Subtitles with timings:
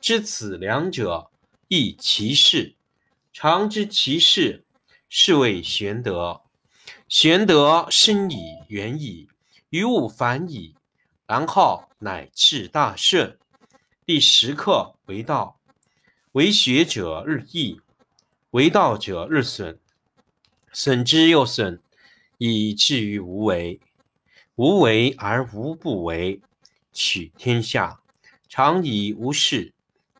[0.00, 1.30] 知此两者，
[1.68, 2.76] 亦其事。
[3.32, 4.64] 常知其事，
[5.08, 6.42] 是谓玄德。
[7.08, 9.28] 玄德深矣，远矣，
[9.70, 10.74] 于物反矣，
[11.26, 13.38] 然后乃至大顺。
[14.04, 15.60] 第十课为道，
[16.32, 17.80] 为学者日益，
[18.50, 19.78] 为道者日损，
[20.72, 21.82] 损之又损，
[22.38, 23.80] 以至于无为。
[24.54, 26.40] 无为而无不为，
[26.92, 28.00] 取天下
[28.48, 29.74] 常以无事。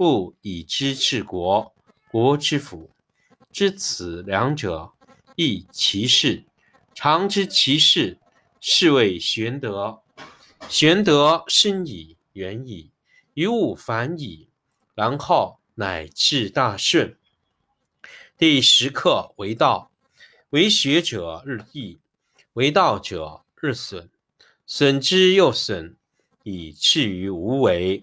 [0.00, 1.74] 不以知治国，
[2.10, 2.88] 国之福。
[3.52, 4.94] 知此两者，
[5.36, 6.42] 亦其事。
[6.94, 8.18] 常知其事，
[8.62, 10.00] 是谓玄德。
[10.70, 12.90] 玄德深矣，远矣，
[13.34, 14.48] 于物反矣，
[14.94, 17.14] 然后乃至大顺。
[18.38, 19.90] 第十课为道，
[20.48, 21.98] 为学者日益，
[22.54, 24.08] 为道者日损，
[24.64, 25.94] 损之又损，
[26.42, 28.02] 以至于无为。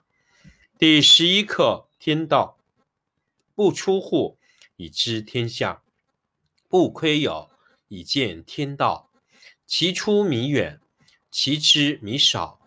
[0.81, 2.57] 第十一课天道，
[3.53, 4.39] 不出户，
[4.77, 5.83] 以知天下；
[6.67, 7.51] 不窥有，
[7.87, 9.11] 以见天道。
[9.67, 10.81] 其出弥远，
[11.29, 12.59] 其知弥少。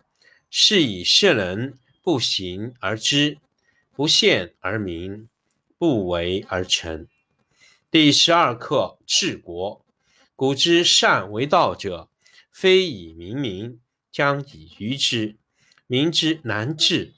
[0.49, 3.37] 是以圣人不行而知，
[3.91, 5.27] 不见而明，
[5.77, 7.09] 不为而成。
[7.91, 9.85] 第十二课治国。
[10.37, 12.09] 古之善为道者，
[12.49, 15.35] 非以明民，将以愚之。
[15.85, 17.13] 民之难治。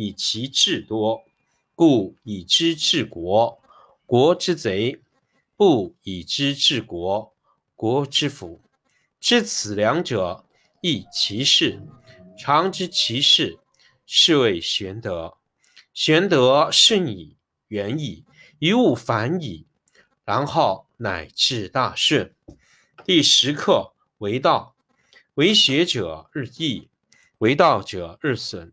[0.00, 1.22] 以其智多，
[1.74, 3.60] 故以知治国，
[4.06, 4.98] 国之贼；
[5.56, 7.34] 不以知治国，
[7.76, 8.62] 国之福。
[9.20, 10.46] 知此两者，
[10.80, 11.82] 亦其事。
[12.38, 13.58] 常知其事，
[14.06, 15.36] 是谓玄德。
[15.92, 17.36] 玄德深矣，
[17.68, 18.24] 远矣，
[18.58, 19.66] 于物反矣，
[20.24, 22.34] 然后乃至大顺。
[23.04, 24.74] 第十课为道，
[25.34, 26.88] 为学者日益，
[27.36, 28.72] 为道者日损。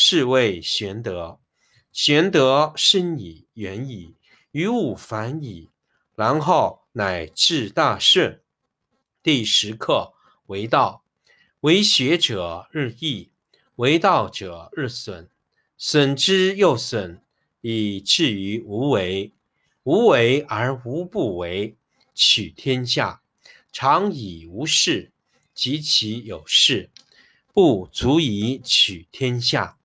[0.00, 1.40] 是谓玄德。
[1.90, 4.14] 玄德深矣，远矣，
[4.52, 5.70] 于物反矣，
[6.14, 8.40] 然后乃至大顺。
[9.24, 10.14] 第十课
[10.46, 11.02] 为道，
[11.62, 13.32] 为学者日益，
[13.74, 15.28] 为道者日损，
[15.76, 17.20] 损之又损，
[17.60, 19.32] 以至于无为。
[19.82, 21.76] 无为而无不为，
[22.14, 23.22] 取天下
[23.72, 25.10] 常以无事。
[25.52, 26.88] 及其有事，
[27.52, 29.76] 不足以取天下。